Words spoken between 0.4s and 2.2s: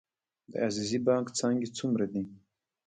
د عزیزي بانک څانګې څومره